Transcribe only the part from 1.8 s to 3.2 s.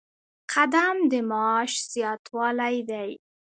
زیاتوالی دی